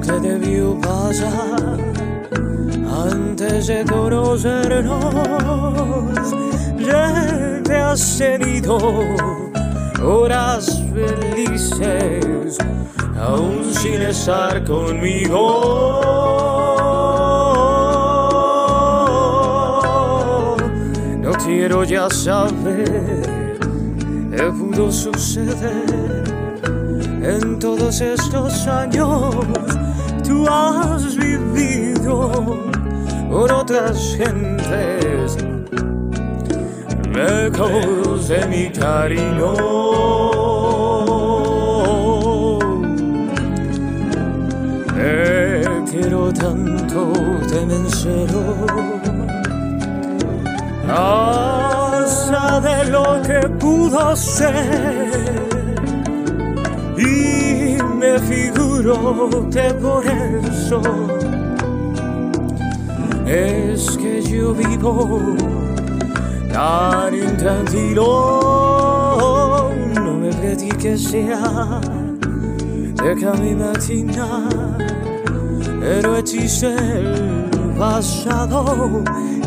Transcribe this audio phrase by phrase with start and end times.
[0.00, 1.78] vio pasar
[3.06, 5.04] antes de conocernos.
[6.78, 8.78] Ya te has tenido
[10.02, 12.58] horas felices,
[13.20, 16.00] aún sin estar conmigo.
[21.20, 23.22] No quiero ya saber
[24.30, 26.23] qué pudo suceder
[27.24, 29.34] en todos estos años.
[30.22, 32.30] Tú has vivido
[33.30, 35.36] con otras gentes
[37.12, 39.54] lejos de mi cariño.
[44.94, 47.12] Te quiero tanto,
[47.48, 47.64] te.
[50.96, 55.53] Hasta de lo que pudo ser.
[58.14, 60.80] Me figuro que por eso
[63.26, 65.20] es que yo vivo
[66.52, 68.04] tan intranquilo.
[69.96, 71.80] No me prediques ya,
[73.02, 74.78] déjame imaginar,
[75.80, 79.02] pero existe el pasado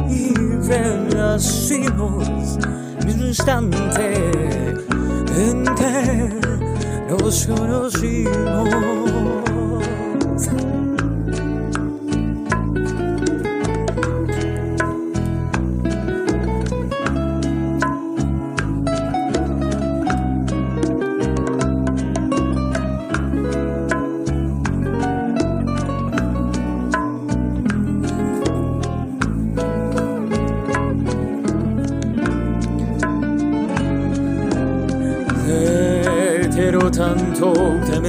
[0.10, 0.34] y
[0.68, 2.28] renacimos
[3.06, 4.30] mismo instante
[5.38, 6.67] en que
[7.10, 7.90] よろしくよろ
[8.24, 8.68] いの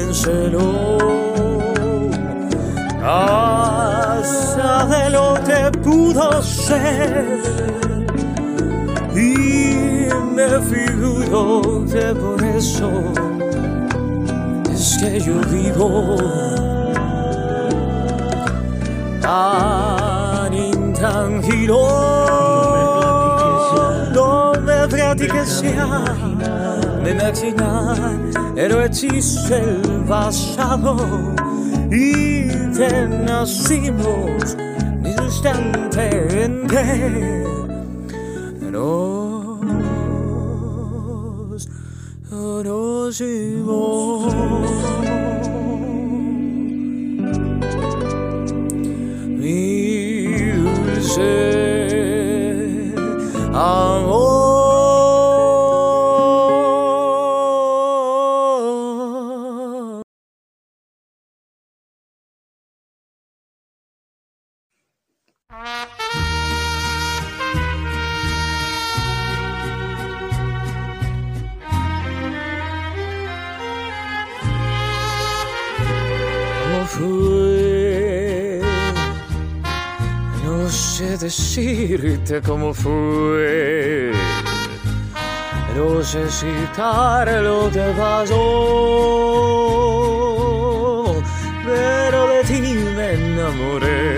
[0.09, 0.99] te menselo.
[3.05, 7.43] Hasta de lo que pudo ser.
[9.15, 12.91] Y me figuro que por eso
[14.71, 16.17] es que yo vivo
[19.21, 21.81] tan intranquilo.
[24.15, 28.19] No me platiques ya de imaginar,
[28.55, 30.97] pero existe el pasado
[31.91, 34.57] y te nacimos
[35.05, 37.45] el instante en que
[38.71, 39.61] nos
[42.29, 44.35] conocimos.
[81.29, 84.13] Decirte cómo fue.
[85.77, 88.35] No sé citar lo que pasó.
[91.67, 92.63] Pero de ti
[92.97, 94.09] me enamoré.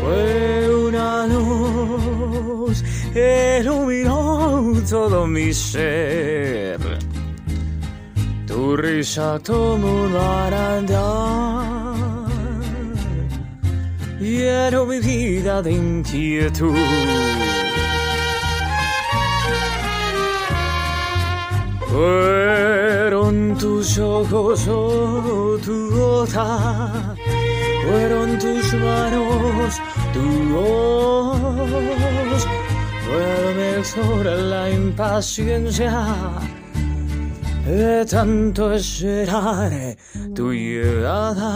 [0.00, 2.82] Fue una luz
[3.12, 6.80] que iluminó todo mi ser.
[8.48, 10.50] Tu risa como una
[15.46, 16.74] vida de inquietud.
[21.88, 27.14] Fueron tus ojos o tu boca,
[27.84, 29.80] fueron tus manos,
[30.14, 32.42] tu voz,
[33.06, 35.94] fue mejor la impaciencia
[37.64, 39.96] de tanto esperar
[40.34, 41.46] tu llegada.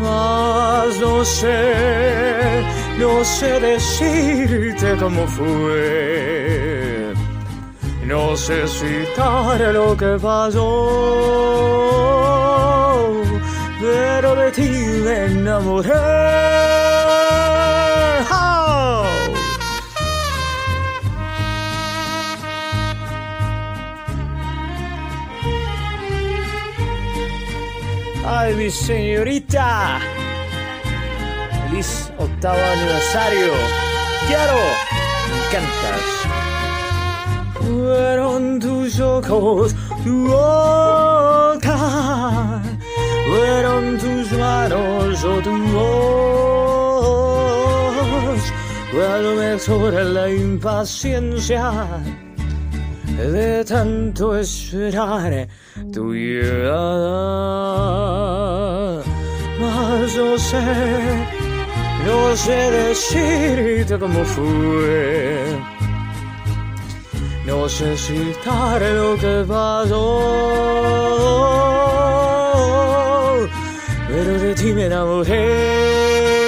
[0.00, 2.62] Mas no sé,
[2.98, 7.14] no sé decirte cómo fue.
[8.04, 10.60] No sé citar lo que pasó,
[13.80, 14.68] pero de ti
[15.04, 16.73] me enamoré.
[28.44, 30.00] Ay, mi señorita.
[31.50, 33.52] Feliz octavo aniversario.
[34.28, 34.60] Quiero.
[35.28, 36.04] Me encantas.
[37.64, 39.74] fueron tus ojos,
[40.04, 41.78] tu boca,
[43.28, 46.82] fueron tus manos o tu voz,
[48.92, 51.72] fue lo mejor la impaciencia
[53.16, 55.48] de tanto esperar
[55.92, 57.14] tu llegada.
[59.60, 60.62] Mas no sé,
[62.06, 65.58] no sé decirte cómo fue.
[67.46, 70.20] No sé citar lo que pasó,
[74.08, 76.43] pero de ti me enamoré.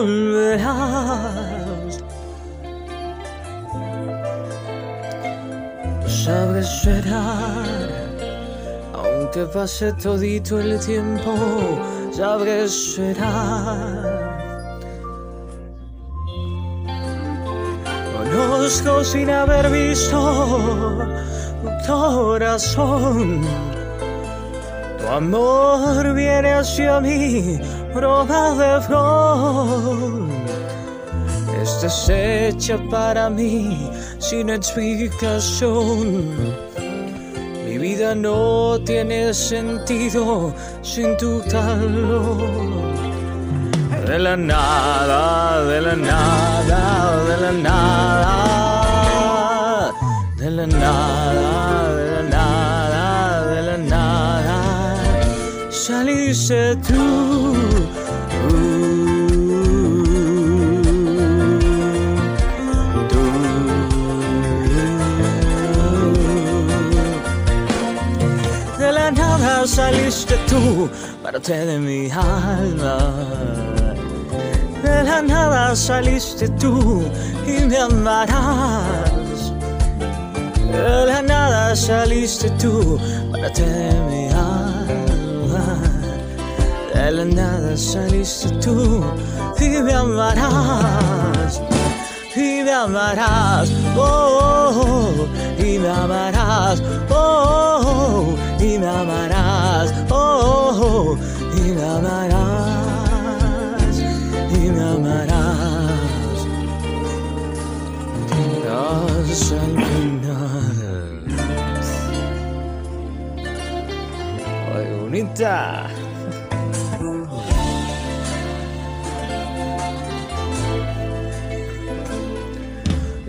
[0.00, 1.98] Volverás.
[6.06, 7.88] Sabes esperar,
[8.94, 11.34] aunque pase todito el tiempo,
[12.12, 14.28] sabes esperar.
[18.12, 20.20] Conozco sin haber visto
[21.62, 23.42] tu corazón.
[24.98, 27.58] Tu amor viene hacia mí,
[27.94, 30.28] roba de flor.
[31.60, 36.34] Es deshecha para mí sin explicación.
[37.64, 42.38] Mi vida no tiene sentido sin tu calor.
[44.06, 48.34] De la nada, de la nada, de la nada,
[50.36, 54.96] de la nada, de la nada, de la nada,
[55.70, 56.76] saliste.
[56.76, 57.77] Tú.
[69.66, 70.88] Saliste tú,
[71.22, 72.98] parte de mi alma.
[74.82, 77.02] De la nada saliste tú
[77.46, 79.52] y me amarás.
[80.72, 82.98] De la nada saliste tú,
[83.32, 85.80] parte de mi alma.
[86.94, 89.02] De la nada saliste tú
[89.60, 91.60] y me amarás.
[92.38, 95.26] Y me amarás, oh,
[95.58, 96.80] y me amarás,
[97.10, 101.16] oh, y me amarás, oh,
[101.56, 102.38] y me amarás,
[104.52, 105.88] y me amarás.
[109.30, 111.22] Hasta el final.
[114.76, 115.88] Ay, bonita.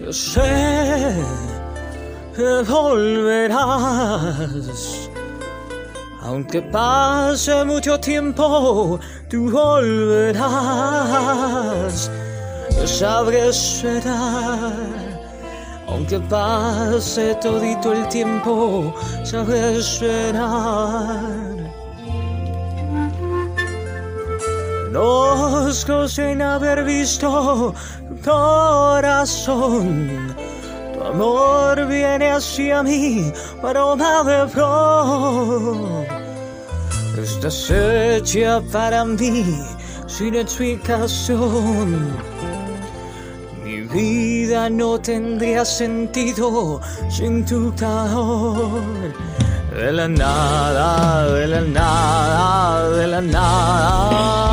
[0.09, 1.13] Yo sé
[2.35, 3.59] que volverás.
[6.23, 8.99] Aunque pase mucho tiempo,
[9.29, 10.49] tú volverás.
[12.75, 13.51] Yo sabré.
[15.87, 18.91] Aunque pase todito el tiempo,
[19.23, 21.69] sabré esperar.
[24.91, 27.75] Conozco sin haber visto
[28.29, 29.87] corazón.
[30.93, 33.31] Tu amor viene hacia mí,
[33.63, 36.05] aroma de flor.
[37.17, 39.43] Estás hecha para mí
[40.07, 41.87] sin explicación.
[43.63, 49.13] Mi vida no tendría sentido sin tu calor.
[49.75, 54.48] De la nada, de la nada, de la nada,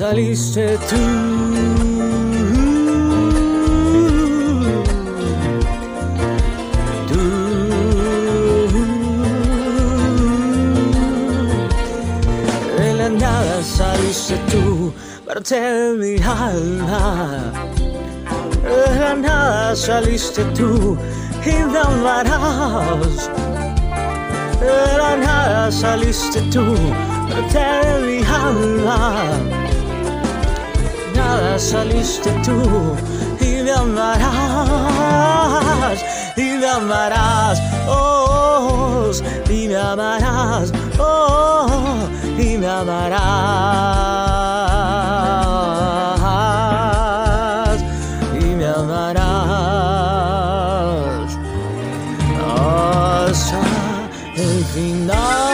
[0.00, 0.96] saliste tú.
[7.10, 7.20] Tú.
[12.78, 14.90] De la nada saliste tú,
[15.26, 17.52] parte de mi alma.
[18.64, 20.96] De la nada saliste tú
[21.44, 23.28] y me amarás.
[24.60, 26.64] De la nada saliste tú,
[27.28, 29.59] parte de mi alma.
[31.60, 32.96] Saliste tú
[33.38, 35.20] y me amarás
[36.34, 39.12] y me amarás, oh,
[39.48, 43.10] y me amarás, oh, y me amarás,
[48.40, 49.20] y me amarás
[53.22, 53.60] hasta
[54.34, 55.49] el final.